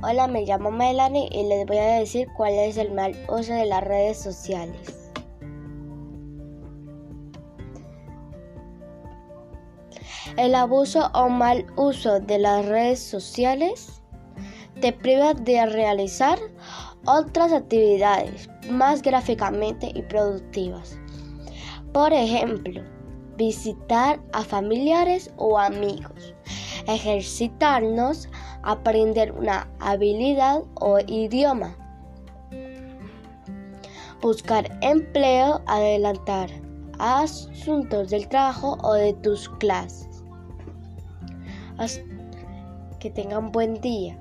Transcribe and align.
Hola, 0.00 0.28
me 0.28 0.44
llamo 0.44 0.70
Melanie 0.70 1.28
y 1.32 1.42
les 1.48 1.66
voy 1.66 1.78
a 1.78 1.98
decir 1.98 2.28
cuál 2.36 2.52
es 2.52 2.76
el 2.76 2.92
mal 2.92 3.16
uso 3.28 3.52
de 3.52 3.66
las 3.66 3.82
redes 3.82 4.16
sociales. 4.16 5.10
El 10.36 10.54
abuso 10.54 11.10
o 11.14 11.28
mal 11.28 11.66
uso 11.74 12.20
de 12.20 12.38
las 12.38 12.64
redes 12.66 13.00
sociales 13.00 14.00
te 14.80 14.92
priva 14.92 15.34
de 15.34 15.66
realizar 15.66 16.38
otras 17.04 17.52
actividades 17.52 18.48
más 18.70 19.02
gráficamente 19.02 19.90
y 19.92 20.02
productivas. 20.02 20.96
Por 21.92 22.12
ejemplo, 22.12 22.84
visitar 23.36 24.20
a 24.32 24.44
familiares 24.44 25.32
o 25.38 25.58
amigos, 25.58 26.34
ejercitarnos, 26.86 28.28
aprender 28.62 29.32
una 29.32 29.68
habilidad 29.80 30.62
o 30.74 30.98
idioma, 31.06 31.76
buscar 34.20 34.68
empleo, 34.82 35.62
adelantar 35.66 36.50
asuntos 36.98 38.10
del 38.10 38.28
trabajo 38.28 38.76
o 38.82 38.94
de 38.94 39.12
tus 39.14 39.48
clases. 39.48 40.24
Que 42.98 43.10
tengan 43.10 43.52
buen 43.52 43.80
día. 43.80 44.18